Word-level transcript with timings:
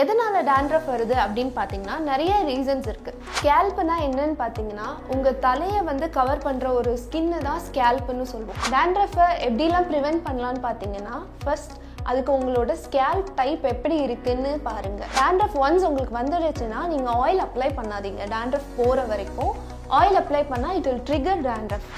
எதனால 0.00 0.36
டேண்ட்ரஃப் 0.48 0.86
வருது 0.92 1.14
அப்படின்னு 1.24 1.52
பார்த்தீங்கன்னா 1.58 1.96
நிறைய 2.08 2.32
ரீசன்ஸ் 2.48 2.86
இருக்கு. 2.92 3.12
ஸ்கேல்ப்னா 3.36 3.96
என்னன்னு 4.06 4.36
பார்த்தீங்கன்னா 4.40 4.88
உங்க 5.14 5.32
தலையை 5.44 5.80
வந்து 5.90 6.06
கவர் 6.16 6.42
பண்ற 6.46 6.72
ஒரு 6.78 6.92
ஸ்கின்னு 7.02 7.38
தான் 7.48 7.60
ஸ்கேல்ப்னு 7.66 8.26
சொல்லுவோம். 8.32 8.58
டேண்ட்ரஃபை 8.74 9.26
எப்படிலாம் 9.48 9.86
ப்ரிவென்ட் 9.92 10.24
பண்ணலான்னு 10.28 10.62
பார்த்தீங்கன்னா 10.68 11.16
ஃபர்ஸ்ட் 11.44 11.74
அதுக்கு 12.08 12.32
உங்களோட 12.38 12.72
ஸ்கேல்ப் 12.84 13.28
டைப் 13.40 13.64
எப்படி 13.74 13.98
இருக்குன்னு 14.06 14.52
பாருங்க. 14.70 15.02
டேண்ட்ரஃப் 15.18 15.56
ஒன்ஸ் 15.66 15.86
உங்களுக்கு 15.90 16.16
வந்துடுச்சுன்னா 16.20 16.80
நீங்க 16.94 17.10
ஆயில் 17.24 17.44
அப்ளை 17.46 17.70
பண்ணாதீங்க. 17.78 18.24
டேண்ட்ரஃப் 18.34 18.74
போற 18.80 18.98
வரைக்கும் 19.12 19.54
ஆயில் 19.98 20.18
அப்ளை 20.20 20.42
பண்ணால் 20.50 20.76
it 20.78 20.86
will 20.90 21.06
trigger 21.08 21.42
dandruff 21.48 21.88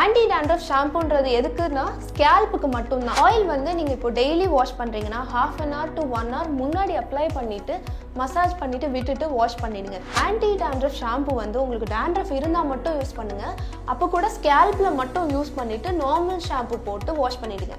anti 0.00 0.22
dandruff 0.30 0.64
ஷாம்புன்றது 0.68 1.28
எதுக்குன்னா 1.38 1.82
ஸ்கேல்புக்கு 2.06 2.68
மட்டும்தான். 2.76 3.18
ஆயில் 3.24 3.44
வந்து 3.52 3.70
நீங்கள் 3.78 3.96
இப்போ 3.96 4.10
டெய்லி 4.20 4.46
வாஷ் 4.54 4.78
பண்ணுறீங்கன்னா 4.78 5.20
half 5.34 5.60
an 5.64 5.74
hour 5.76 5.92
to 5.98 6.04
one 6.18 6.30
hour 6.36 6.50
முன்னாடி 6.60 6.94
அப்ளை 7.02 7.26
பண்ணிவிட்டு 7.36 7.74
மசாஜ் 8.20 8.56
பண்ணிவிட்டு 8.62 8.88
விட்டுட்டு 8.96 9.28
வாஷ் 9.36 9.60
பண்ணிடுங்க. 9.62 10.00
ஆன்டி 10.24 10.50
டேண்ட்ரஃப் 10.62 10.98
ஷாம்பு 11.02 11.34
வந்து 11.42 11.62
உங்களுக்கு 11.64 11.92
டேண்ட்ரஃப் 11.94 12.34
இருந்தால் 12.38 12.70
மட்டும் 12.72 12.98
யூஸ் 13.00 13.16
பண்ணுங்கள் 13.20 13.54
அப்போ 13.94 14.08
கூட 14.16 14.28
ஸ்கேல்ப்பில் 14.38 14.98
மட்டும் 15.02 15.30
யூஸ் 15.36 15.56
பண்ணிவிட்டு 15.60 15.92
நார்மல் 16.02 16.44
ஷாம்பு 16.48 16.78
போட்டு 16.88 17.12
வாஷ் 17.22 17.40
பண்ணிவிடுங்க 17.44 17.76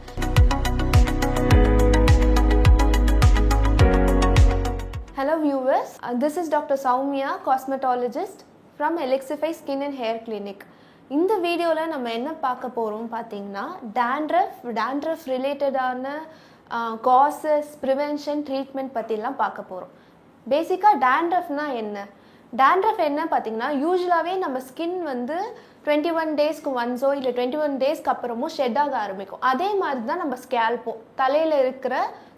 Hello 5.15 5.35
viewers, 5.39 5.91
uh, 5.99 6.13
this 6.13 6.35
is 6.35 6.47
Dr. 6.49 6.75
Cosmetologist 6.75 7.43
cosmetologist 7.45 8.39
from 8.77 8.97
Elixify 8.97 9.51
Skin 9.53 9.81
and 9.81 9.95
Hair 9.95 10.15
Clinic. 10.25 10.59
இந்த 11.09 11.33
வீடியோவில் 11.37 11.91
நம்ம 11.93 12.09
என்ன 12.09 12.31
பார்க்க 12.41 12.69
போகிறோம் 12.69 13.07
பார்த்தீங்கன்னா 13.13 13.63
டேண்ட்ரஃப் 13.99 14.57
டேண்ட்ரஃப் 14.79 15.23
ரிலேட்டடான 15.33 16.05
காசஸ் 17.07 17.71
ப்ரிவென்ஷன் 17.83 18.43
ட்ரீட்மெண்ட் 18.49 18.93
பற்றிலாம் 18.97 19.39
பார்க்க 19.43 19.69
போகிறோம் 19.71 19.93
பேசிக்காக 20.47 21.01
டேண்ட்ரஃப்னா 21.05 21.67
என்ன 21.81 21.97
டேண்ட்ரஃப் 22.53 23.01
என்ன 23.09 23.23
பார்த்தீங்கன்னா 23.31 23.71
யூஸ்வலாகவே 23.83 24.35
நம்ம 24.43 24.59
ஸ்கின் 24.69 24.99
வந்து 25.11 25.37
டுவெண்ட்டி 25.85 26.13
ஒன் 26.19 26.31
டேஸ்க்கு 26.39 26.77
ஒன்ஸோ 26.81 27.11
இல்லை 27.19 27.33
டுவெண்ட்டி 27.37 27.61
ஒன் 27.63 27.75
டேஸ்க்கு 27.83 28.13
அப்புறமோ 28.13 28.49
ஷெட் 28.57 28.81
ஆக 28.83 28.97
ஆரம்பிக்கும் 29.05 29.45
அதே 29.51 29.71
மாதிரி 29.81 30.07
தான் 30.11 30.23
நம்ம 30.23 30.37
ஸ்கேல்பும் 30.45 31.03
தலையில் 31.21 31.61
இருக்கிற 31.63 31.95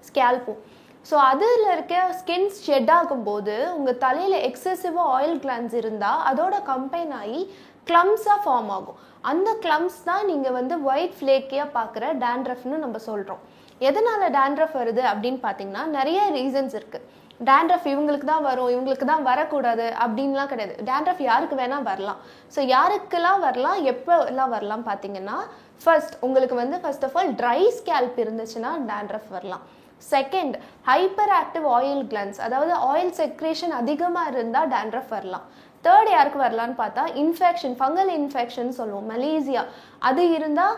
ஸ்கேல்பும் 0.10 0.62
ஸோ 1.08 1.16
அதில் 1.32 1.66
இருக்க 1.74 1.96
ஸ்கின் 2.20 2.50
ஷெட் 2.64 2.90
ஆகும்போது 2.96 3.54
உங்கள் 3.76 4.00
தலையில் 4.06 4.38
எக்ஸசிவாக 4.48 5.14
ஆயில் 5.18 5.38
கிளான்ஸ் 5.44 5.76
இருந்தால் 5.82 6.24
அதோட 6.30 6.56
கம்பைன் 6.72 7.14
ஆகி 7.20 7.42
கிளம்ஸாக 7.90 8.40
ஃபார்ம் 8.46 8.72
ஆகும். 8.78 8.98
அந்த 9.32 9.50
கிளம்ஸ் 9.66 10.00
தான் 10.10 10.26
நீங்கள் 10.32 10.56
வந்து 10.58 10.76
ஒயிட் 10.90 11.16
ஃப்ளேக்கியாக 11.20 11.70
பார்க்குற 11.78 12.10
டேண்ட்ரஃப்னு 12.26 12.82
நம்ம 12.84 13.00
சொல்கிறோம் 13.08 13.44
எதனால் 13.90 14.26
டேண்ட்ரஃப் 14.38 14.76
வருது 14.82 15.04
அப்படின்னு 15.12 15.40
பார்த்தீங்கன்னா 15.46 15.86
நிறைய 15.98 16.20
ரீசன்ஸ் 16.38 16.76
இருக்குது 16.80 17.08
டேண்ட்ரஃப் 17.50 17.88
இவங்களுக்கு 17.94 18.28
தான் 18.34 18.46
வரும் 18.50 18.72
இவங்களுக்கு 18.76 19.08
தான் 19.14 19.26
வரக்கூடாது 19.30 19.88
அப்படின்லாம் 20.04 20.52
கிடையாது. 20.52 20.76
டேண்ட்ரஃப் 20.90 21.24
யாருக்கு 21.30 21.62
வேணால் 21.62 21.88
வரலாம். 21.90 22.22
ஸோ 22.54 22.60
யாருக்கெல்லாம் 22.76 23.42
வரலாம் 23.48 23.80
எப்போல்லாம் 23.94 24.54
வரலாம் 24.58 24.88
பார்த்தீங்கன்னா 24.90 25.40
ஃபர்ஸ்ட் 25.84 26.16
உங்களுக்கு 26.28 26.56
வந்து 26.64 26.78
first 26.84 27.06
of 27.08 27.18
all 27.22 27.34
dry 27.42 27.60
scalp 27.80 28.18
இருந்துச்சுன்னா 28.24 28.72
டேண்ட்ரஃப் 28.92 29.30
வரலாம். 29.38 29.66
Second 30.14 30.56
hyper 30.90 31.34
active 31.40 31.66
oil 31.78 32.04
glands 32.12 32.40
அதாவது 32.48 32.74
ஆயில் 32.92 33.14
செக்ரேஷன் 33.22 33.74
அதிகமாக 33.82 34.32
இருந்தால் 34.36 34.70
டேண்ட்ரஃப் 34.76 35.12
வரலாம். 35.16 35.46
தேர்ட் 35.86 36.10
யாருக்கு 36.16 36.40
வரலான்னு 36.46 36.76
பார்த்தா 36.84 37.04
இன்ஃபெக்ஷன் 37.24 37.76
ஃபங்கல் 37.80 38.12
இன்ஃபெக்ஷன் 38.20 38.72
சொல்லுவோம் 38.80 39.10
மலேசியா 39.14 39.64
அது 40.10 40.24
இருந்தால் 40.38 40.78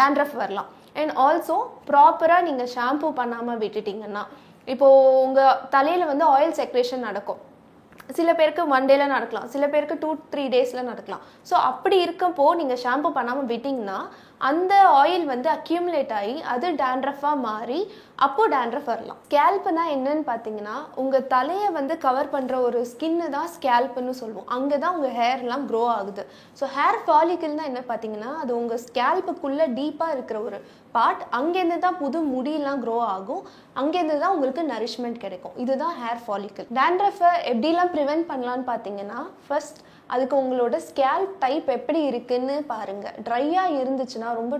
டேண்ட்ரஃப் 0.00 0.36
வரலாம். 0.42 0.68
அண்ட் 1.00 1.12
ஆல்சோ 1.26 1.58
ப்ராப்பராக 1.90 2.46
நீங்கள் 2.48 2.72
ஷாம்பூ 2.76 3.10
பண்ணாமல் 3.20 3.60
விட்டுட்டீங்கன்னா 3.64 4.24
இப்போது 4.72 5.14
உங்கள் 5.26 5.60
தலையில் 5.76 6.10
வந்து 6.10 6.24
ஆயில் 6.34 6.58
செக்ரேஷன் 6.58 7.06
நடக்கும். 7.08 7.40
சில 8.18 8.30
பேருக்கு 8.38 8.62
ஒன் 8.76 8.88
டேல 8.90 9.04
நடக்கலாம் 9.12 9.48
சில 9.52 9.64
பேருக்கு 9.72 9.96
டூ 10.02 10.10
த்ரீ 10.32 10.44
டேஸில் 10.54 10.88
நடக்கலாம். 10.88 11.22
ஸோ 11.48 11.54
அப்படி 11.70 11.96
இருக்கப்போ 12.04 12.46
நீங்கள் 12.60 12.80
ஷாம்பு 12.84 13.10
பண்ணாமல் 13.18 13.48
விட்டிங்கன்னா 13.52 13.98
அந்த 14.48 14.74
ஆயில் 15.00 15.24
வந்து 15.30 15.48
அக்யூமுலேட் 15.54 16.12
ஆகி 16.18 16.36
அது 16.52 16.66
டேண்ட்ரஃபாக 16.82 17.36
மாறி 17.46 17.80
அப்போ 18.26 18.42
டேண்ட்ரஃப் 18.54 18.88
வரலாம். 18.92 19.18
ஸ்கேல்ப்னா 19.26 19.84
என்னன்னு 19.94 20.24
பார்த்தீங்கன்னா 20.30 20.76
உங்கள் 21.02 21.26
தலையை 21.34 21.68
வந்து 21.76 21.94
கவர் 22.04 22.30
பண்ணுற 22.34 22.54
ஒரு 22.68 22.80
ஸ்கின்னு 22.90 23.26
தான் 23.36 23.50
ஸ்கேல்ப்னு 23.54 24.14
சொல்லுவோம். 24.20 24.48
அங்கே 24.56 24.78
தான் 24.82 24.94
உங்கள் 24.96 25.14
ஹேர்லாம் 25.20 25.64
க்ரோ 25.70 25.82
ஆகுது. 25.98 26.24
ஸோ 26.60 26.66
ஹேர் 26.76 27.00
ஃபாலிக்கல்னா 27.06 27.66
என்ன 27.70 27.82
பார்த்தீங்கன்னா 27.90 28.32
அது 28.42 28.52
உங்கள் 28.60 28.82
ஸ்கேல்ப்புக்குள்ளே 28.86 29.66
டீப்பாக 29.78 30.16
இருக்கிற 30.16 30.40
ஒரு 30.48 30.60
பார்ட் 30.96 31.22
அங்கேருந்து 31.40 31.78
தான் 31.86 32.00
புது 32.02 32.18
முடியெல்லாம் 32.34 32.82
க்ரோ 32.84 32.96
ஆகும். 33.16 33.44
அங்கேருந்து 33.82 34.18
தான் 34.24 34.34
உங்களுக்கு 34.36 34.64
நரிஷ்மெண்ட் 34.74 35.22
கிடைக்கும். 35.24 35.56
இதுதான் 35.64 35.96
ஹேர் 36.02 36.22
ஃபாலிக்கல் 36.26 36.68
டேண்ட்ரஃபை 36.80 37.32
எப்படிலாம் 37.52 37.94
ப்ரிவென்ட் 37.96 38.28
பண்ணலான்னு 38.32 38.66
பார்த்தீங்கன்னா 38.72 39.20
ஃபர்ஸ்ட் 39.46 39.80
அதுக்கு 40.14 40.36
உங்களோட 40.42 40.76
ஸ்கேல்ப் 40.88 41.34
டைப் 41.44 41.68
எப்படி 41.76 42.02
இருக்குன்னு 42.10 42.56
பாருங்கள் 42.72 43.16
ட்ரையாக 43.26 43.76
இருந்துச்சுன்னா 43.80 44.28
ரொம்ப 44.40 44.54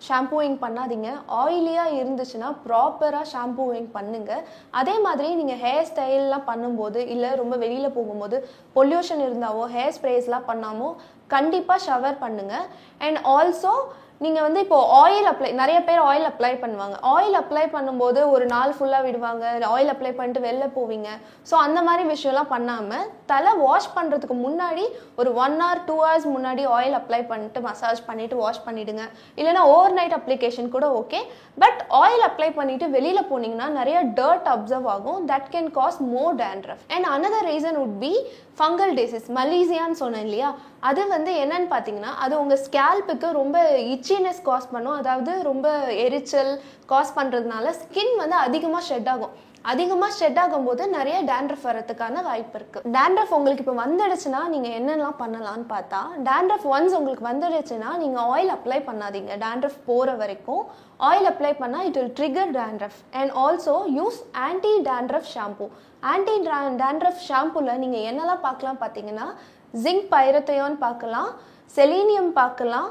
ஷாம்பூவிங் 0.00 0.56
பண்ணாதீங்க. 0.62 1.08
ஆயிலியாக 1.40 1.96
இருந்துச்சுன்னா 1.98 2.48
ப்ராப்பராக 2.64 3.26
ஷாம்பூவிங் 3.32 3.88
பண்ணுங்கள் 3.96 4.42
அதே 4.80 4.94
மாதிரி 5.06 5.28
நீங்கள் 5.40 5.60
ஹேர் 5.64 5.88
ஸ்டைல்லாம் 5.90 6.48
பண்ணும்போது 6.48 7.00
இல்லை 7.14 7.30
ரொம்ப 7.42 7.56
வெளியில் 7.64 7.96
போகும்போது 7.98 8.38
பொல்யூஷன் 8.76 9.22
இருந்தாவோ 9.26 9.64
ஹேர் 9.74 9.94
ஸ்ப்ரேஸ்லாம் 9.98 10.48
பண்ணாமோ 10.50 10.88
கண்டிப்பாக 11.34 11.84
ஷவர் 11.88 12.18
பண்ணுங்கள் 12.24 12.66
அண்ட் 13.06 13.20
ஆல்சோ 13.36 13.74
நீங்கள் 14.24 14.44
வந்து 14.46 14.60
இப்போ 14.64 14.78
ஆயில் 15.02 15.28
அப்ளை 15.30 15.48
நிறைய 15.60 15.78
பேர் 15.86 16.00
ஆயில் 16.08 16.26
அப்ளை 16.28 16.50
பண்ணுவாங்க. 16.62 16.96
ஆயில் 17.12 17.36
அப்ளை 17.40 17.64
பண்ணும்போது 17.74 18.20
ஒரு 18.34 18.44
நாள் 18.52 18.74
ஃபுல்லாக 18.76 19.06
விடுவாங்க. 19.06 19.44
ஆயில் 19.74 19.90
அப்ளை 19.92 20.12
பண்ணிட்டு 20.18 20.40
வெளில 20.46 20.66
போவீங்க. 20.76 21.08
ஸோ 21.50 21.54
அந்த 21.66 21.78
மாதிரி 21.88 22.04
விஷயம்லாம் 22.12 22.50
பண்ணாமல் 22.52 23.08
தலை 23.32 23.52
வாஷ் 23.62 23.88
பண்ணுறதுக்கு 23.96 24.36
முன்னாடி 24.44 24.84
ஒரு 25.20 25.30
ஒன் 25.44 25.56
ஹவர் 25.62 25.82
டூ 25.88 25.96
ஹவர்ஸ் 26.02 26.28
முன்னாடி 26.34 26.64
ஆயில் 26.76 26.96
அப்ளை 27.00 27.20
பண்ணிட்டு 27.32 27.62
மசாஜ் 27.68 28.02
பண்ணிட்டு 28.08 28.36
வாஷ் 28.42 28.64
பண்ணிவிடுங்க 28.66 29.06
இல்லைனா 29.40 29.64
ஓவர் 29.74 29.96
நைட் 29.98 30.16
அப்ளிகேஷன் 30.18 30.72
கூட 30.76 30.88
ஓகே 31.00 31.20
பட் 31.64 31.80
ஆயில் 32.02 32.26
அப்ளை 32.28 32.50
பண்ணிவிட்டு 32.60 32.88
வெளியில் 32.96 33.28
போனீங்கன்னா 33.32 33.68
நிறைய 33.80 33.98
டர்ட் 34.20 34.50
அப்சர்வ் 34.54 34.88
ஆகும். 34.96 35.20
That 35.32 35.50
can 35.56 35.70
cause 35.80 36.00
more 36.14 36.36
dandruff 36.44 36.84
and 36.96 37.08
another 37.16 37.48
reason 37.52 37.80
would 37.84 37.98
be 38.04 38.12
fungal 38.60 38.94
disease 39.00 39.28
மலீசியான்னு 39.38 39.98
சொன்னேன் 40.04 40.26
இல்லையா? 40.28 40.48
அது 40.88 41.02
வந்து 41.14 41.32
என்னன்னு 41.42 41.68
பார்த்தீங்கன்னா 41.72 42.12
அது 42.24 42.34
உங்கள் 42.42 42.62
ஸ்கேல்புக்கு 42.66 43.28
ரொம்ப 43.40 43.58
இச்சினஸ் 43.94 44.42
காஸ் 44.48 44.72
பண்ணும். 44.74 44.98
அதாவது 45.00 45.32
ரொம்ப 45.50 45.68
எரிச்சல் 46.04 46.52
காஸ் 46.92 47.16
பண்ணுறதுனால 47.18 47.74
ஸ்கின் 47.80 48.14
வந்து 48.24 48.36
அதிகமாக 48.46 48.84
ஷெட் 48.90 49.10
ஆகும். 49.14 49.34
அதிகமாக 49.72 50.14
ஷெட் 50.18 50.38
ஆகும்போது 50.42 50.82
நிறைய 50.94 51.16
டேண்ட்ரஃப் 51.28 51.66
வரதுக்கான 51.68 52.22
வாய்ப்பு 52.28 52.56
இருக்குது 52.58 52.90
டேண்ட்ரஃப் 52.96 53.34
உங்களுக்கு 53.36 53.62
இப்போ 53.64 53.74
வந்துடுச்சுன்னா 53.82 54.40
நீங்கள் 54.54 54.74
என்னெல்லாம் 54.78 55.18
பண்ணலாம்னு 55.20 55.66
பார்த்தா 55.74 56.00
டேண்ட்ரஃப் 56.28 56.66
ஒன்ஸ் 56.72 56.96
உங்களுக்கு 56.98 57.24
வந்துடுச்சுன்னா 57.28 57.90
நீங்கள் 58.02 58.26
ஆயில் 58.32 58.52
அப்ளை 58.56 58.80
பண்ணாதீங்க. 58.88 59.32
டேண்ட்ரஃப் 59.44 59.78
போகிற 59.90 60.16
வரைக்கும் 60.22 60.64
ஆயில் 61.10 61.30
அப்ளை 61.32 61.52
பண்ணால் 61.62 61.86
it 61.88 61.98
will 62.00 62.12
trigger 62.18 62.52
dandruff 62.60 62.98
and 63.20 63.32
also 63.44 63.76
use 63.98 64.20
anti 64.48 64.74
dandruff 64.90 65.30
shampoo 65.36 65.68
anti 66.12 66.36
dandruff 66.82 67.24
ஷாம்பூவில் 67.30 67.82
நீங்கள் 67.84 68.06
என்னெல்லாம் 68.10 68.44
பார்க்கலாம் 68.48 68.82
பார்த்தீங்கன்னா 68.82 69.28
ஜிங்க் 69.84 70.10
பைரத்தையோன் 70.14 70.76
பார்க்கலாம் 70.84 71.30
செலீனியம் 71.76 72.30
பார்க்கலாம் 72.40 72.90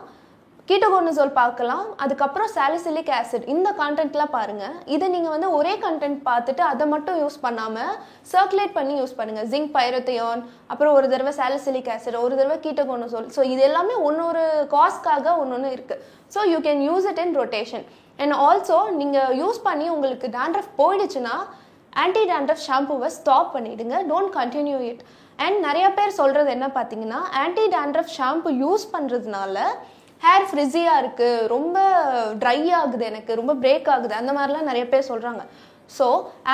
கீட்டோகோனசோல் 0.69 1.33
பார்க்கலாம் 1.39 1.85
அதுக்கப்புறம் 2.03 2.49
சாலிசிலிக் 2.55 3.09
ஆசிட் 3.17 3.45
இந்த 3.53 3.69
கான்டென்ட்லாம் 3.79 4.31
பாருங்க. 4.35 4.65
இதை 4.95 5.07
நீங்கள் 5.13 5.33
வந்து 5.35 5.47
ஒரே 5.57 5.73
கண்டென்ட் 5.85 6.19
பார்த்துட்டு 6.27 6.63
அதை 6.71 6.85
மட்டும் 6.93 7.17
யூஸ் 7.21 7.37
பண்ணாமல் 7.45 7.93
சர்க்குலேட் 8.33 8.75
பண்ணி 8.77 8.93
யூஸ் 8.99 9.15
பண்ணுங்க. 9.19 9.41
ஜிங்க் 9.51 9.71
பைரத்தையோன் 9.77 10.41
அப்புறம் 10.71 10.95
ஒரு 10.97 11.07
தடவை 11.13 11.33
சாலிசிலிக் 11.39 11.89
ஆசிட் 11.95 12.19
ஒரு 12.25 12.33
தடவை 12.39 12.57
கீட்டோகோனசோல் 12.65 13.27
ஸோ 13.37 13.43
இது 13.53 13.63
எல்லாமே 13.69 13.95
ஒன்னொரு 14.09 14.43
காஸ்க்காக 14.75 15.33
ஒன்று 15.41 15.57
ஒன்று 15.57 15.75
இருக்குது 15.77 16.03
so 16.35 16.45
you 16.53 16.59
can 16.67 16.83
use 16.89 17.07
it 17.11 17.21
in 17.25 17.35
rotation 17.41 17.85
and 18.19 18.37
also 18.47 18.79
நீங்கள் 19.01 19.33
யூஸ் 19.41 19.59
பண்ணி 19.67 19.87
உங்களுக்கு 19.95 20.29
டேண்ட்ரஃப் 20.37 20.71
போயிடுச்சுன்னா 20.81 21.35
ஆன்டி 22.03 22.23
டேண்ட்ரஃப் 22.33 22.65
ஷாம்புவை 22.69 23.11
ஸ்டாப் 23.19 23.51
பண்ணிடுங்க. 23.55 23.95
டோன்ட் 24.11 24.33
கண்டினியூ 24.39 24.79
இட் 24.91 25.03
அண்ட் 25.41 25.59
நிறைய 25.67 25.87
பேர் 25.97 26.19
சொல்கிறது 26.19 26.49
என்ன 26.57 26.67
பார்த்தீங்கன்னா 26.77 27.19
ஆன்டி 27.43 27.65
டேண்ட்ரஃப் 27.75 28.13
ஷாம்பு 28.17 28.51
யூஸ் 28.63 28.85
பண்ணுறதுனால 28.95 29.57
ஹேர் 30.21 30.47
ஃப்ரிஸியாக 30.49 31.01
இருக்குது 31.01 31.45
ரொம்ப 31.53 31.77
ட்ரை 32.41 32.59
ஆகுது 32.79 33.05
எனக்கு 33.11 33.37
ரொம்ப 33.39 33.53
பிரேக் 33.63 33.87
ஆகுது 33.93 34.13
அந்த 34.21 34.31
மாதிரிலாம் 34.37 34.69
நிறைய 34.71 34.85
பேர் 34.91 35.09
சொல்கிறாங்க 35.11 35.43
ஸோ 35.95 36.05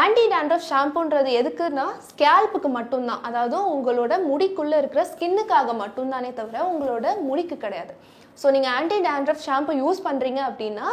ஆன்டி 0.01 0.23
டேண்ட்ரஃப் 0.33 0.67
ஷாம்புன்றது 0.69 1.31
எதுக்குன்னா 1.39 1.87
ஸ்கேல்ப்புக்கு 2.09 2.69
மட்டும்தான். 2.77 3.21
அதாவது 3.27 3.57
உங்களோட 3.73 4.13
முடிக்குள்ளே 4.29 4.77
இருக்கிற 4.81 5.01
ஸ்கின்னுக்காக 5.11 5.73
மட்டும்தானே 5.83 6.31
தவிர 6.39 6.63
உங்களோட 6.71 7.05
முடிக்கு 7.27 7.57
கிடையாது. 7.65 7.93
ஸோ 8.41 8.47
நீங்கள் 8.55 8.73
ஆன்டி 8.77 8.97
டேண்ட்ரஃப் 9.07 9.45
ஷாம்பு 9.47 9.73
யூஸ் 9.83 9.99
பண்ணுறீங்க 10.07 10.41
அப்படின்னா 10.49 10.87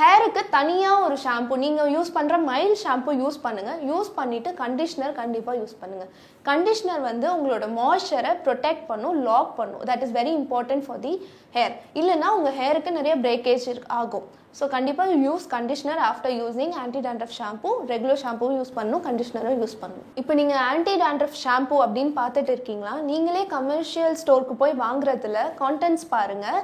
ஹேருக்கு 0.00 0.42
தனியாக 0.54 1.00
ஒரு 1.06 1.16
ஷாம்பு 1.22 1.54
நீங்கள் 1.62 1.90
யூஸ் 1.94 2.10
பண்ணுற 2.14 2.36
மைல்ட் 2.50 2.78
ஷாம்பு 2.82 3.12
யூஸ் 3.22 3.36
பண்ணுங்கள் 3.46 3.80
யூஸ் 3.88 4.10
பண்ணிவிட்டு 4.18 4.50
கண்டிஷ்னர் 4.60 5.16
கண்டிப்பாக 5.18 5.56
யூஸ் 5.60 5.74
பண்ணுங்கள் 5.80 6.10
கண்டிஷ்னர் 6.48 7.02
வந்து 7.08 7.26
உங்களோட 7.36 7.66
மாய்ஸ்சரை 7.78 8.30
ப்ரொடெக்ட் 8.46 8.84
பண்ணும் 8.90 9.18
லாக் 9.26 9.50
பண்ணும். 9.58 9.82
That 9.90 10.04
is 10.06 10.14
very 10.18 10.32
important 10.38 10.84
for 10.86 11.02
the 11.06 11.12
hair 11.56 11.74
இல்லைன்னா 12.00 12.28
உங்கள் 12.36 12.56
ஹேருக்கு 12.60 12.92
நிறைய 12.98 13.16
பிரேக்கேஜ் 13.26 13.66
ஆகும். 14.00 14.28
ஸோ 14.58 14.64
கண்டிப்பாக 14.74 15.18
use 15.26 15.44
conditioner 15.54 16.00
after 16.10 16.34
using 16.40 16.72
anti 16.84 17.02
dandruff 17.06 17.36
shampoo 17.40 17.70
regular 17.92 18.20
ஷாம்பும் 18.22 18.56
use 18.58 18.72
பண்ணணும் 18.78 19.04
கண்டிஷ்னரும் 19.08 19.58
யூஸ் 19.62 19.76
பண்ணணும் 19.82 20.08
இப்போ 20.22 20.34
நீங்கள் 20.40 20.62
ஆன்டி 20.70 20.94
டேண்ட்ரஃப் 21.02 21.38
ஷாம்பு 21.44 21.76
அப்படின்னு 21.84 22.14
பார்த்துட்டு 22.20 22.54
இருக்கீங்களா? 22.56 22.94
நீங்களே 23.10 23.44
கமர்ஷியல் 23.56 24.16
ஸ்டோருக்கு 24.22 24.56
போய் 24.62 24.74
வாங்குறதுல 24.84 25.44
கான்டென்ட்ஸ் 25.62 26.06
பாருங்கள் 26.14 26.60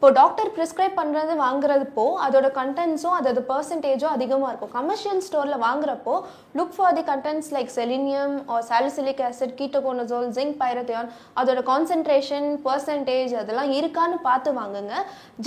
இப்போ 0.00 0.10
டாக்டர் 0.18 0.50
ப்ரிஸ்கிரைப் 0.56 0.94
பண்ணுறது 0.98 1.32
வாங்குறதுப்போ 1.42 2.04
அதோட 2.26 2.46
கண்டென்ட்ஸும் 2.58 3.16
அதோட 3.16 3.40
பர்சன்டேஜும் 3.50 4.12
அதிகமாக 4.16 4.50
இருக்கும். 4.50 4.70
கமர்ஷியல் 4.76 5.20
ஸ்டோரில் 5.26 5.56
வாங்குறப்போ 5.64 6.14
look 6.58 6.72
for 6.76 6.94
the 6.98 7.02
contents 7.10 7.50
like 7.56 7.72
selenium 7.74 8.32
or 8.52 8.64
salicylic 8.70 9.20
acid 9.26 9.52
ketoconazole 9.58 10.30
zinc 10.36 10.56
pyrithione 10.62 11.10
அதோட 11.40 11.64
கான்சென்ட்ரேஷன் 11.68 12.48
பர்சன்டேஜ் 12.66 13.34
அதெல்லாம் 13.40 13.72
இருக்கான்னு 13.80 14.16
பார்த்து 14.28 14.54
வாங்குங்க. 14.60 14.94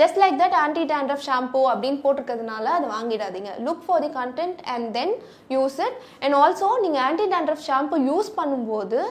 Just 0.01 0.19
like 0.23 0.37
that 0.43 0.57
anti 0.65 0.83
dandruff 0.93 1.25
shampoo 1.29 1.63
அப்படின்னு 1.71 1.99
போட்டிருக்கிறதுனால 2.05 2.75
அதை 2.77 2.89
வாங்கிடாதீங்க. 2.97 3.53
Look 3.69 3.83
for 3.87 4.05
the 4.05 4.11
content 4.19 4.61
and 4.75 4.87
then 4.99 5.15
use 5.55 5.79
it 5.87 5.97
and 6.23 6.37
also 6.43 6.71
நீங்கள் 6.85 7.05
ஆன்டி 7.07 7.27
டேண்ட்ரஃப் 7.35 7.65
ஷாம்பு 7.69 8.03
யூஸ் 8.11 8.31
பண்ணும்போது 8.39 9.01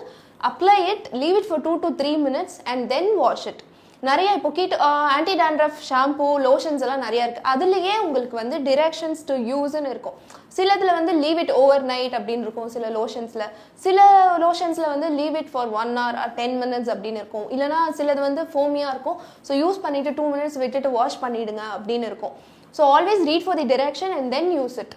apply 0.52 0.78
it 0.94 1.10
leave 1.24 1.36
it 1.42 1.50
for 1.50 1.66
two 1.68 1.74
to 1.86 1.92
three 2.02 2.14
minutes 2.28 2.58
and 2.70 2.90
then 2.96 3.12
wash 3.24 3.46
it 3.52 3.62
நிறைய 4.08 4.28
இப்போ 4.37 4.50
கீட் 4.54 4.72
anti 5.16 5.34
dandruff 5.40 5.76
shampoo 5.88 6.25
lotions 6.46 6.82
எல்லாம் 6.84 7.02
நிறைய 7.04 7.26
இருக்குது 7.26 7.49
அதுலேயே 7.52 7.93
உங்களுக்கு 8.04 8.37
வந்து 8.40 8.56
டிரெக்ஷன்ஸ் 8.69 9.22
டு 9.28 9.34
யூஸ்ன்னு 9.50 9.90
இருக்கும். 9.94 10.16
சிலதில் 10.56 10.90
வந்து 10.96 11.12
லீவ் 11.25 11.40
இட் 11.43 11.52
ஓவர் 11.60 11.84
நைட் 11.90 12.16
அப்படின்னு 12.19 12.44
இருக்கும் 12.46 12.70
சில 12.75 12.88
லோஷன்ஸில் 12.96 13.46
சில 13.84 14.06
லோஷன்ஸில் 14.44 14.88
வந்து 14.94 15.10
leave 15.20 15.38
it 15.43 15.52
for 15.52 15.70
one 15.82 15.93
hour 16.00 16.34
ten 16.40 16.56
minutes 16.62 16.90
அப்படின்னு 16.94 17.22
இருக்கும். 17.22 17.46
இல்லைனா 17.54 17.81
சிலது 18.00 18.22
வந்து 18.28 18.44
ஃபோமியாக 18.54 18.94
இருக்கும். 18.94 19.19
ஸோ 19.49 19.54
யூஸ் 19.62 19.81
பண்ணிவிட்டு 19.87 20.16
டூ 20.19 20.26
மினிட்ஸ் 20.34 20.58
விட்டுட்டு 20.64 20.93
வாஷ் 20.98 21.20
பண்ணிவிடுங்க 21.25 21.64
அப்படின்னு 21.78 22.08
இருக்கும். 22.12 22.37
So 22.78 22.84
always 22.98 23.25
read 23.32 23.48
for 23.48 23.60
the 23.62 23.70
direction 23.76 24.14
and 24.19 24.31
then 24.37 24.52
use 24.58 24.78
it 24.84 24.96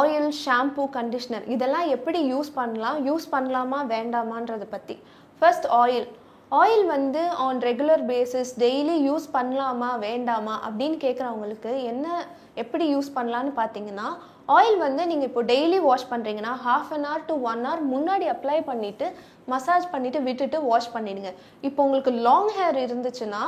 oil 0.00 0.28
shampoo 0.44 0.86
conditioner 0.98 1.44
இதெல்லாம் 1.56 1.88
எப்படி 1.96 2.22
யூஸ் 2.34 2.52
பண்ணலாம்? 2.60 3.00
யூஸ் 3.10 3.26
பண்ணலாமா? 3.34 3.80
வேண்டாமான்றதை 3.96 4.68
பற்றி 4.76 4.96
ஃபர்ஸ்ட் 5.42 5.68
ஆயில் 5.84 6.08
ஆயில் 6.52 6.84
வந்து 6.86 7.22
on 7.44 7.60
regular 7.66 8.02
basis 8.10 8.50
daily 8.62 8.96
use 9.06 9.24
பண்ணலாமா 9.36 9.88
வேண்டாமா 10.04 10.54
அப்படின்னு 10.66 10.98
கேட்குறவங்களுக்கு 11.04 11.72
என்ன 11.92 12.06
எப்படி 12.62 12.84
யூஸ் 12.92 13.08
பண்ணலான்னு 13.16 13.52
பார்த்தீங்கன்னா 13.58 14.08
ஆயில் 14.56 14.76
வந்து 14.84 15.02
நீங்கள் 15.10 15.28
இப்போ 15.28 15.42
டெய்லி 15.50 15.78
வாஷ் 15.86 16.10
பண்ணுறீங்கன்னா 16.10 16.52
half 16.66 16.92
an 16.96 17.06
hour 17.08 17.24
to 17.30 17.34
one 17.50 17.62
hour 17.66 17.82
முன்னாடி 17.92 18.26
அப்ளை 18.34 18.58
பண்ணிவிட்டு 18.68 19.06
மசாஜ் 19.52 19.88
பண்ணிவிட்டு 19.94 20.20
விட்டுட்டு 20.28 20.58
வாஷ் 20.68 20.92
பண்ணிடுங்க. 20.94 21.30
இப்போ 21.68 21.80
உங்களுக்கு 21.86 22.12
லாங் 22.26 22.52
ஹேர் 22.58 22.78
இருந்துச்சுன்னா 22.84 23.42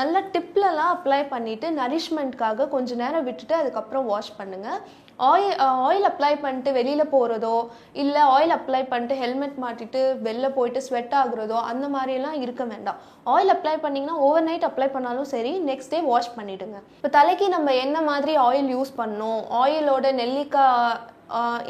நல்ல 0.00 0.22
டிப்லலாம் 0.34 0.92
அப்ளை 0.96 1.20
பண்ணிவிட்டு 1.34 1.70
நரிஷ்மெண்ட்காக 1.80 2.68
கொஞ்சம் 2.74 3.00
நேரம் 3.04 3.26
விட்டுட்டு 3.28 3.56
அதுக்கப்புறம் 3.60 4.10
வாஷ் 4.12 4.36
பண்ணுங்கள் 4.40 4.80
ஆயில் 5.28 5.54
ஆயில் 5.86 6.08
அப்ளை 6.08 6.32
பண்ணிட்டு 6.42 6.70
வெளியில் 6.78 7.10
போகிறதோ 7.14 7.56
இல்லை 8.02 8.22
ஆயில் 8.34 8.54
அப்ளை 8.56 8.82
பண்ணிட்டு 8.92 9.14
ஹெல்மெட் 9.22 9.58
மாட்டிட்டு 9.64 10.02
வெளில 10.26 10.48
போயிட்டு 10.56 10.80
ஸ்வெட் 10.86 11.14
ஆகுறதோ 11.22 11.58
அந்த 11.70 11.86
மாதிரியெல்லாம் 11.94 12.38
இருக்க 12.44 12.64
வேண்டாம். 12.72 12.98
ஆயில் 13.34 13.54
அப்ளை 13.56 13.74
பண்ணிங்கன்னா 13.84 14.16
ஓவர் 14.26 14.46
நைட் 14.48 14.68
அப்ளை 14.70 14.88
பண்ணாலும் 14.96 15.30
சரி 15.34 15.54
நெக்ஸ்ட் 15.70 15.94
டே 15.94 16.00
வாஷ் 16.10 16.34
பண்ணிவிடுங்க 16.38 16.78
இப்போ 16.98 17.12
தலைக்கு 17.18 17.48
நம்ம 17.56 17.74
என்ன 17.84 17.96
மாதிரி 18.10 18.34
ஆயில் 18.48 18.70
யூஸ் 18.76 18.98
பண்ணணும்? 19.00 19.40
ஆயிலோட 19.62 20.12
நெல்லிக்காய் 20.22 20.98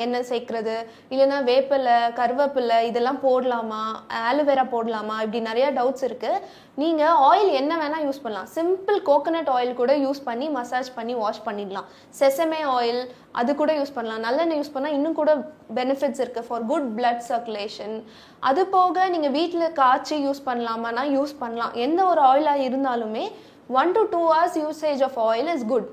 எண்ணெய் 0.02 0.26
சேர்க்குறது 0.30 0.74
இல்லைன்னா 1.12 1.38
வேப்பிலை 1.48 1.96
கருவேப்பிலை 2.18 2.78
இதெல்லாம் 2.88 3.20
போடலாமா? 3.26 3.82
ஆலோவேரா 4.28 4.64
போடலாமா? 4.74 5.16
இப்படி 5.24 5.40
நிறைய 5.48 5.66
டவுட்ஸ் 5.78 6.04
இருக்குது 6.08 6.42
நீங்கள் 6.82 7.18
ஆயில் 7.28 7.50
என்ன 7.60 7.72
வேணால் 7.82 8.04
யூஸ் 8.06 8.22
பண்ணலாம். 8.24 8.48
சிம்பிள் 8.56 8.98
கோகோனட் 9.08 9.50
ஆயில் 9.56 9.72
கூட 9.80 9.94
யூஸ் 10.04 10.22
பண்ணி 10.28 10.48
மசாஜ் 10.58 10.90
பண்ணி 10.98 11.16
வாஷ் 11.22 11.42
பண்ணிடலாம். 11.48 11.90
செசமே 12.20 12.60
ஆயில் 12.76 13.02
அது 13.40 13.50
கூட 13.60 13.72
யூஸ் 13.80 13.94
பண்ணலாம். 13.98 14.24
நல்லெண்ணெய் 14.26 14.60
யூஸ் 14.60 14.74
பண்ணால் 14.76 14.96
இன்னும் 14.98 15.18
கூட 15.20 15.34
பெனிஃபிட்ஸ் 15.80 16.22
இருக்குது 16.24 16.48
ஃபார் 16.48 16.66
குட் 16.72 16.88
பிளட் 16.98 17.22
சர்க்குலேஷன் 17.30 17.94
அது 18.50 18.64
போக 18.74 19.08
நீங்கள் 19.14 19.36
வீட்டில் 19.38 19.76
காய்ச்சி 19.82 20.18
யூஸ் 20.26 20.42
பண்ணலாமானா 20.50 21.04
யூஸ் 21.18 21.34
பண்ணலாம். 21.44 21.74
எந்த 21.86 22.00
ஒரு 22.12 22.22
ஆயிலாக 22.32 22.66
இருந்தாலுமே 22.70 23.24
one 23.80 23.92
to 23.96 24.02
two 24.12 24.20
hours 24.30 24.60
usage 24.64 25.02
of 25.08 25.18
oil 25.30 25.50
is 25.56 25.66
good 25.72 25.88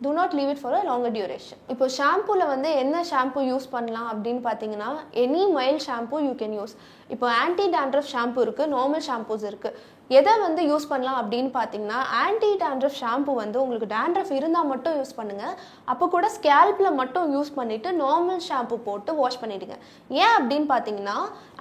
do 0.00 0.10
not 0.16 0.34
leave 0.38 0.50
it 0.52 0.60
for 0.60 0.74
a 0.78 0.80
longer 0.88 1.14
duration 1.14 1.60
இப்போ 1.72 1.86
ஷாம்பூவில் 1.94 2.50
வந்து 2.50 2.68
என்ன 2.82 2.96
ஷாம்பு 3.08 3.40
யூஸ் 3.48 3.66
பண்ணலாம் 3.72 4.08
அப்படின்னு 4.12 4.42
பார்த்தீங்கன்னா 4.44 4.90
any 5.22 5.42
mild 5.56 5.84
shampoo 5.86 6.18
you 6.26 6.32
can 6.40 6.54
use 6.58 6.74
இப்போ 7.14 7.26
ஆன்டி 7.38 7.66
டேண்ட்ரஃப் 7.74 8.10
ஷாம்பு 8.12 8.42
இருக்குது 8.44 8.72
நார்மல் 8.74 9.04
ஷாம்பூஸ் 9.08 9.46
இருக்குது 9.50 9.80
எதை 10.10 10.34
வந்து 10.44 10.60
யூஸ் 10.68 10.88
பண்ணலாம் 10.92 11.18
அப்படின்னு 11.22 11.50
பார்த்தீங்கன்னா 11.56 11.98
ஆன்டி 12.20 12.50
டேண்ட்ரஃப் 12.62 12.96
ஷாம்பு 13.00 13.32
வந்து 13.40 13.58
உங்களுக்கு 13.62 13.88
டேண்ட்ரஃப் 13.94 14.32
இருந்தால் 14.38 14.70
மட்டும் 14.70 14.96
யூஸ் 15.00 15.16
பண்ணுங்கள் 15.18 15.56
அப்போ 15.88 16.04
கூட 16.14 16.28
ஸ்கேல்பில் 16.36 16.98
மட்டும் 17.00 17.34
யூஸ் 17.34 17.52
பண்ணிவிட்டு 17.58 17.90
நார்மல் 18.04 18.42
ஷாம்பு 18.48 18.78
போட்டு 18.86 19.12
வாஷ் 19.20 19.42
பண்ணிவிடுங்க 19.42 19.76
ஏன் 20.22 20.34
அப்படின்னு 20.38 20.68
பார்த்தீங்கன்னா 20.74 21.18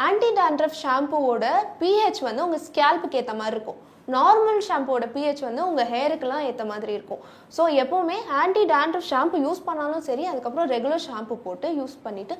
ஆன்டி 0.07 0.31
டேண்ட்ரஃப் 0.40 0.80
ஷாம்புவோட 0.83 1.45
பிஹெச் 1.81 2.24
வந்து 2.30 2.45
உங்கள் 2.48 2.66
ஸ்கேல்புக்கு 2.69 3.19
ஏற்ற 3.22 3.36
மாதிரி 3.42 3.56
இருக்கும். 3.57 3.81
நார்மல் 4.07 4.62
ஷாம்போட 4.68 5.06
பிஹெச் 5.15 5.48
வந்து 5.48 5.62
உங்கள் 5.69 5.89
ஹேருக்கெல்லாம் 5.94 6.45
ஏற்ற 6.50 6.63
மாதிரி 6.69 6.94
இருக்கும். 6.98 7.24
ஸோ 7.56 7.63
எப்போவுமே 7.83 8.18
ஆன்டி 8.42 8.63
டேண்ட்ரஃப் 8.71 9.09
ஷாம்பு 9.09 9.39
யூஸ் 9.45 9.65
பண்ணாலும் 9.68 10.06
சரி 10.07 10.25
அதுக்கப்புறம் 10.31 10.71
ரெகுலர் 10.75 11.06
ஷாம்பு 11.07 11.38
போட்டு 11.45 11.69
யூஸ் 11.80 11.98
பண்ணிவிட்டு 12.06 12.38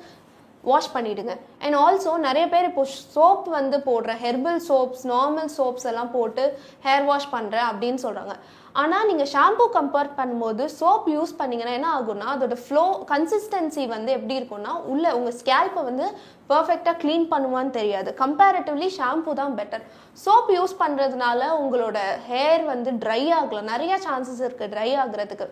வாஷ் 0.64 0.94
பண்ணிவிடுங்க 0.94 1.32
அண்ட் 1.64 1.76
ஆல்சோ 1.82 2.12
நிறைய 2.24 2.44
பேர் 2.52 2.68
இப்போ 2.68 2.84
சோப் 3.14 3.44
வந்து 3.56 3.76
போடுற 3.86 4.14
ஹெர்பல் 4.22 4.62
சோப்ஸ் 4.68 5.04
நார்மல் 5.10 5.50
சோப்ஸ் 5.56 5.86
எல்லாம் 5.90 6.14
போட்டு 6.14 6.44
ஹேர் 6.86 7.06
வாஷ் 7.10 7.32
பண்ணுறேன் 7.34 7.68
அப்படின்னு 7.70 8.00
சொல்கிறாங்க 8.04 8.34
ஆனால் 8.80 9.06
நீங்கள் 9.10 9.30
ஷாம்பு 9.34 9.64
கம்பேர் 9.76 10.10
பண்ணும்போது 10.18 10.64
சோப் 10.78 11.06
யூஸ் 11.14 11.38
பண்ணிங்கன்னா 11.38 11.76
என்ன 11.78 11.88
ஆகும்னா 11.94 12.26
அதோட 12.34 12.56
ஃப்ளோ 12.64 12.84
கன்சிஸ்டன்சி 13.12 13.84
வந்து 13.94 14.10
எப்படி 14.12 14.34
இருக்கும்னா 14.40 14.74
உள்ள 14.92 15.14
உங்கள் 15.18 15.38
ஸ்கேல்ப்பை 15.40 15.84
வந்து 15.84 16.06
பர்ஃபெக்டாக 16.50 16.96
க்ளீன் 17.02 17.26
பண்ணுவான்னு 17.32 17.72
தெரியாது. 17.78 18.10
கம்பேரிட்டிவ்லி 18.22 18.88
ஷாம்பு 18.98 19.32
தான் 19.40 19.56
பெட்டர் 19.58 19.84
சோப் 20.24 20.48
யூஸ் 20.58 20.74
பண்ணுறதுனால 20.82 21.40
உங்களோட 21.62 21.98
ஹேர் 22.28 22.62
வந்து 22.72 22.90
ட்ரை 23.02 23.22
ஆகலாம் 23.38 23.70
நிறைய 23.72 23.94
சான்சஸ் 24.06 24.42
இருக்குது 24.46 24.72
ட்ரை 24.74 24.90
ஆகுறதுக்கு. 25.02 25.46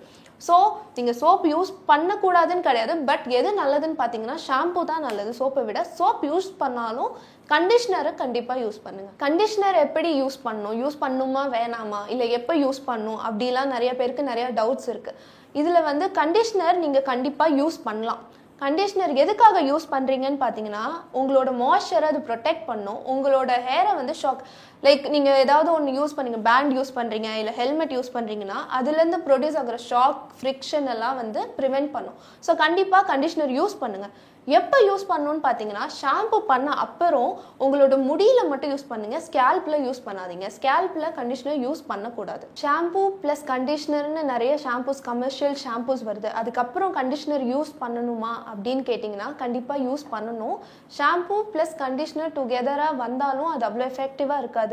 ஸோ 0.46 0.54
நீங்கள் 0.96 1.18
சோப் 1.22 1.44
யூஸ் 1.52 1.70
பண்ணக்கூடாதுன்னு 1.90 2.66
கிடையாது. 2.68 2.94
பட் 3.10 3.26
எது 3.38 3.50
நல்லதுன்னு 3.60 3.98
பார்த்தீங்கன்னா 4.00 4.38
ஷாம்பு 4.46 4.82
தான் 4.90 5.06
நல்லது. 5.08 5.30
சோப்பை 5.40 5.64
விட 5.68 5.82
சோப் 5.98 6.24
யூஸ் 6.30 6.48
பண்ணாலும் 6.62 7.12
கண்டிஷ்னரை 7.54 8.12
கண்டிப்பாக 8.22 8.62
யூஸ் 8.64 8.78
பண்ணுங்கள் 8.86 9.16
கண்டிஷ்னர் 9.24 9.76
எப்படி 9.86 10.10
யூஸ் 10.20 10.38
பண்ணணும்? 10.46 10.78
யூஸ் 10.82 10.96
பண்ணுமா 11.04 11.42
வேணாமா? 11.56 12.00
இல்லை 12.14 12.26
எப்போ 12.38 12.54
யூஸ் 12.64 12.80
பண்ணும் 12.90 13.20
அப்படிலாம் 13.28 13.74
நிறைய 13.76 13.92
பேருக்கு 14.00 14.30
நிறையா 14.30 14.48
டவுட்ஸ் 14.58 14.90
இருக்குது 14.94 15.20
இதில் 15.60 15.86
வந்து 15.90 16.06
கண்டிஷ்னர் 16.20 16.82
நீங்கள் 16.84 17.06
கண்டிப்பாக 17.10 17.56
யூஸ் 17.60 17.78
பண்ணலாம். 17.86 18.22
கண்டிஷ்னர் 18.60 19.12
எதுக்காக 19.22 19.62
யூஸ் 19.70 19.86
பண்ணுறீங்கன்னு 19.94 20.38
பார்த்தீங்கன்னா 20.42 20.84
உங்களோட 21.20 21.50
மாய்ஸ்சரை 21.62 22.06
அது 22.12 22.20
ப்ரொடெக்ட் 22.28 22.62
பண்ணும். 22.68 23.00
உங்களோட 23.12 23.50
ஹேரை 23.66 23.92
வந்து 23.98 24.14
ஷாக் 24.20 24.42
லைக் 24.84 25.04
நீங்கள் 25.14 25.40
ஏதாவது 25.44 25.68
ஒன்று 25.76 25.96
யூஸ் 25.98 26.16
பண்ணுங்க 26.16 26.40
பேண்ட் 26.48 26.74
யூஸ் 26.78 26.94
பண்ணுறீங்க 26.98 27.30
இல்லை 27.40 27.54
ஹெல்மெட் 27.60 27.94
யூஸ் 27.96 28.14
பண்ணுறீங்கன்னா 28.16 28.58
அதுலேருந்து 28.78 29.20
ப்ரொடியூஸ் 29.26 29.58
ஆகிற 29.62 29.78
ஷாக் 29.90 30.22
ஃப்ரிக்ஷன் 30.38 30.88
எல்லாம் 30.94 31.18
வந்து 31.22 31.42
ப்ரிவெண்ட் 31.58 31.90
பண்ணும். 31.96 32.16
ஸோ 32.46 32.54
கண்டிப்பாக 32.64 33.08
கண்டிஷ்னர் 33.12 33.54
யூஸ் 33.60 33.76
பண்ணுங்கள் 33.82 34.14
எப்போ 34.58 34.78
யூஸ் 34.88 35.04
பண்ணணும்னு 35.08 35.40
பார்த்தீங்கன்னா 35.46 35.84
ஷாம்பு 36.00 36.38
பண்ண 36.50 36.68
அப்புறம் 36.82 37.30
உங்களோட 37.64 37.94
முடியில 38.08 38.40
மட்டும் 38.50 38.72
யூஸ் 38.72 38.84
பண்ணுங்கள் 38.90 39.22
ஸ்கேல்பில் 39.24 39.76
யூஸ் 39.86 40.00
பண்ணாதீங்க. 40.04 40.46
ஸ்கேல்பில் 40.56 41.06
கண்டிஷனர் 41.16 41.58
யூஸ் 41.64 41.80
பண்ணக்கூடாது. 41.88 42.44
ஷாம்பு 42.60 43.02
ப்ளஸ் 43.22 43.42
கண்டிஷ்னர்னு 43.50 44.22
நிறைய 44.32 44.52
ஷாம்பூஸ் 44.64 45.02
கமர்ஷியல் 45.08 45.56
ஷாம்பூஸ் 45.64 46.04
வருது. 46.10 46.30
அதுக்கப்புறம் 46.40 46.92
கண்டிஷ்னர் 46.98 47.44
யூஸ் 47.52 47.72
பண்ணணுமா 47.82 48.32
அப்படின்னு 48.52 48.84
கேட்டிங்கன்னா 48.90 49.28
கண்டிப்பாக 49.42 49.84
யூஸ் 49.88 50.04
பண்ணணும். 50.14 50.56
ஷாம்பு 50.98 51.38
ப்ளஸ் 51.54 51.74
கண்டிஷ்னர் 51.82 52.36
டுகெதராக 52.38 52.94
வந்தாலும் 53.04 53.50
அது 53.54 53.66
அவ்வளோ 53.70 53.86
எஃபெக்டிவாக 53.92 54.42
இருக்காது. 54.44 54.65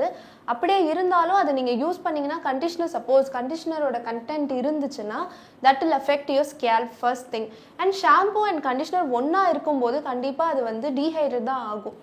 அப்படியே 0.52 0.80
இருந்தாலும் 0.92 1.40
அதை 1.42 1.52
நீங்கள் 1.60 1.80
யூஸ் 1.84 2.02
பண்ணிங்கன்னா 2.06 2.40
கண்டிஷ்னர் 2.50 2.94
சப்போஸ் 2.96 3.30
கண்டிஷ்னரோட 3.38 4.00
கண்டென்ட் 4.10 4.52
இருந்துச்சுன்னா 4.62 5.20
that 5.68 5.84
will 5.84 5.96
affect 6.02 6.34
your 6.36 6.50
scalp 6.54 6.90
first 6.98 7.32
thing 7.36 7.48
and 7.84 7.96
shampoo 8.02 8.44
and 8.50 8.64
conditioner 8.70 9.14
ஒன்றா 9.20 9.44
இருக்கும்போது 9.54 10.00
கண்டிப்பாக 10.10 10.54
அது 10.56 10.64
வந்து 10.72 10.90
டீஹைட்ரேட் 11.00 11.50
தான் 11.54 11.66
ஆகும். 11.74 11.98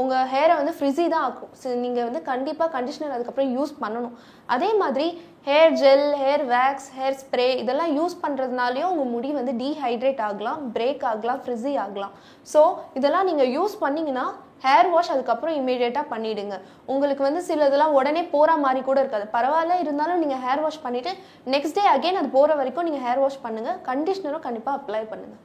உங்கள் 0.00 0.26
ஹேரை 0.32 0.54
வந்து 0.58 0.72
ஃப்ரிஸி 0.78 1.04
தான் 1.12 1.24
ஆக்கும் 1.28 1.52
ஸோ 1.60 1.68
நீங்கள் 1.84 2.06
வந்து 2.08 2.20
கண்டிப்பாக 2.28 2.70
கண்டிஷனர் 2.74 3.14
அதுக்கப்புறம் 3.14 3.54
யூஸ் 3.56 3.72
பண்ணணும். 3.80 4.12
அதே 4.54 4.68
மாதிரி 4.82 5.06
hair 5.48 5.72
gel 5.80 6.06
hair 6.20 6.44
wax 6.52 6.86
hair 6.98 7.16
spray 7.22 7.46
இதெல்லாம் 7.62 7.92
யூஸ் 7.98 8.14
பண்ணுறதுனாலையும் 8.24 8.90
உங்கள் 8.92 9.10
முடி 9.14 9.30
வந்து 9.38 9.52
டீஹைட்ரேட் 9.62 10.22
ஆகலாம் 10.28 10.60
பிரேக் 10.76 11.02
ஆகலாம் 11.12 11.40
ஃப்ரிஸி 11.46 11.72
ஆகலாம். 11.84 12.14
ஸோ 12.52 12.62
இதெல்லாம் 13.00 13.28
நீங்கள் 13.30 13.52
யூஸ் 13.56 13.76
பண்ணிங்கன்னா 13.84 14.26
ஹேர் 14.64 14.88
வாஷ் 14.94 15.12
அதுக்கப்புறம் 15.14 15.56
இமீடியட்டாக 15.60 16.10
பண்ணிவிடுங்க 16.12 16.56
உங்களுக்கு 16.94 17.22
வந்து 17.28 17.42
சில 17.50 17.68
இதெல்லாம் 17.70 17.96
உடனே 17.98 18.24
போகிற 18.34 18.56
மாதிரி 18.64 18.82
கூட 18.88 18.98
இருக்காது. 19.04 19.26
பரவாயில்ல 19.36 19.78
இருந்தாலும் 19.84 20.22
நீங்கள் 20.24 20.42
ஹேர் 20.46 20.64
வாஷ் 20.64 20.84
பண்ணிவிட்டு 20.86 21.12
நெக்ஸ்ட் 21.54 21.78
டே 21.78 21.84
அகைன் 21.94 22.20
அது 22.22 22.30
போகிற 22.38 22.58
வரைக்கும் 22.62 22.88
நீங்கள் 22.88 23.06
ஹேர் 23.06 23.22
வாஷ் 23.24 23.44
பண்ணுங்கள் 23.46 23.80
கண்டிஷ்னரும் 23.90 24.46
கண்டிப்பாக 24.48 24.78
அப்ளை 24.80 25.04
பண்ணுங்கள் 25.12 25.40